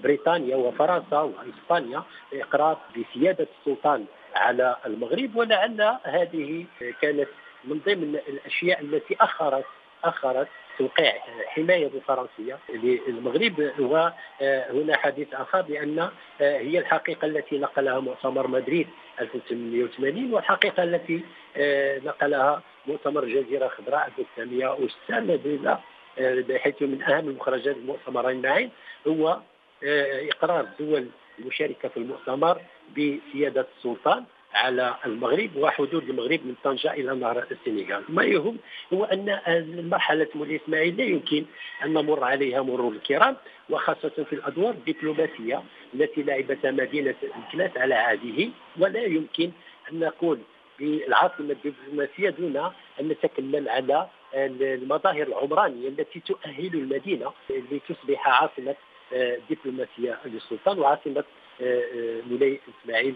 بريطانيا 0.03 0.55
وفرنسا 0.55 1.19
وإسبانيا 1.19 2.03
اقرار 2.33 2.77
بسيادة 2.97 3.47
السلطان 3.59 4.05
على 4.35 4.75
المغرب 4.85 5.35
ولعل 5.35 5.97
هذه 6.03 6.65
كانت 7.01 7.27
من 7.63 7.79
ضمن 7.85 8.15
الأشياء 8.27 8.81
التي 8.81 9.15
اخرت 9.21 9.65
أخرت 10.03 10.47
توقيع 10.77 11.13
حماية 11.47 11.87
الفرنسيه 11.87 12.57
للمغرب. 12.73 13.71
وهنا 13.79 14.97
حديث 14.97 15.33
آخر 15.33 15.61
بأن 15.61 16.09
هي 16.39 16.79
الحقيقة 16.79 17.25
التي 17.25 17.57
نقلها 17.59 17.99
مؤتمر 17.99 18.47
مدريد 18.47 18.87
1880 19.21 20.33
والحقيقة 20.33 20.83
التي 20.83 21.23
نقلها 22.05 22.61
مؤتمر 22.87 23.23
الجزيرة 23.23 23.65
الخضراء 23.65 24.09
1906 24.39 25.79
بحيث 26.19 26.81
من 26.81 27.01
أهم 27.01 27.29
المخرجات 27.29 27.75
المؤتمرين 27.77 28.41
معين 28.41 28.69
هو 29.07 29.39
إقرار 30.31 30.59
الدول 30.59 31.07
المشاركة 31.39 31.89
في 31.89 31.97
المؤتمر 31.97 32.61
بسيادة 32.97 33.67
السلطان 33.77 34.23
على 34.53 34.95
المغرب 35.05 35.55
وحدود 35.55 36.09
المغرب 36.09 36.39
من 36.45 36.55
طنجة 36.63 36.93
إلى 36.93 37.15
نهر 37.15 37.45
السنغال. 37.51 38.03
ما 38.09 38.23
يهم 38.23 38.57
هو 38.93 39.03
أن 39.03 39.89
مرحلة 39.89 40.27
مولاي 40.35 40.55
إسماعيل 40.65 40.97
لا 40.97 41.03
يمكن 41.03 41.45
أن 41.85 41.93
نمر 41.93 42.23
عليها 42.23 42.61
مرور 42.61 42.91
الكرام 42.91 43.35
وخاصة 43.69 44.09
في 44.29 44.33
الأدوار 44.33 44.69
الدبلوماسية 44.73 45.63
التي 45.93 46.23
لعبتها 46.23 46.71
مدينة 46.71 47.15
الكناس 47.37 47.77
على 47.77 47.95
عهده 47.95 48.49
ولا 48.79 49.03
يمكن 49.03 49.51
أن 49.91 49.99
نقول 49.99 50.39
بالعاصمة 50.83 51.55
الدبلوماسية 51.65 52.29
دون 52.29 52.57
أن 52.99 53.07
نتكلم 53.07 53.69
على 53.69 54.07
المظاهر 54.33 55.21
العمرانية 55.27 55.87
التي 55.87 56.19
تؤهل 56.19 56.73
المدينة 56.73 57.31
لتصبح 57.49 58.27
عاصمة 58.27 58.75
دبلوماسية 59.49 60.19
للسلطان 60.25 60.79
وعاصمة 60.79 61.23
مولاي 62.29 62.59
إسماعيل 62.83 63.15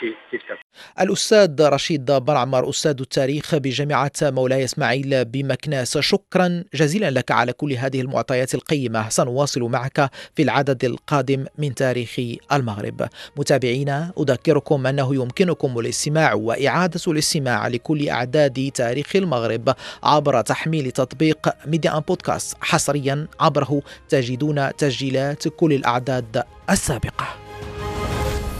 في 0.00 0.14
تلك. 0.32 0.58
الأستاذ 1.00 1.68
رشيد 1.68 2.10
برعمر 2.10 2.68
أستاذ 2.68 3.00
التاريخ 3.00 3.54
بجامعة 3.54 4.12
مولاي 4.22 4.64
إسماعيل 4.64 5.24
بمكناس. 5.24 5.98
شكرا 5.98 6.64
جزيلا 6.74 7.10
لك 7.10 7.30
على 7.30 7.52
كل 7.52 7.72
هذه 7.72 8.00
المعطيات 8.00 8.54
القيمة. 8.54 9.08
سنواصل 9.08 9.60
معك 9.60 10.10
في 10.36 10.42
العدد 10.42 10.84
القادم 10.84 11.44
من 11.58 11.74
تاريخ 11.74 12.16
المغرب. 12.52 13.08
متابعينا 13.36 14.12
أذكركم 14.18 14.86
أنه 14.86 15.14
يمكنكم 15.14 15.78
الاستماع 15.78 16.34
وإعادة 16.34 17.00
الاستماع 17.08 17.68
لكل 17.68 18.08
أعداد 18.08 18.70
تاريخ 18.74 19.16
المغرب 19.16 19.74
عبر 20.02 20.40
تحميل 20.40 20.90
تطبيق 20.90 21.48
ميديا 21.66 21.96
أن 21.96 22.00
بودكاست. 22.00 22.56
حصريا 22.60 23.28
عبره 23.40 23.82
تجدون 24.08 24.76
تسجيلات 24.76 25.48
كل 25.48 25.72
الأعداد 25.72 26.42
السابقة. 26.70 27.41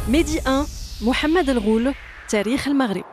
ميدي 0.09 0.41
1 0.47 0.67
محمد 1.03 1.51
الغول 1.51 1.95
تاريخ 2.29 2.69
المغرب. 2.69 3.05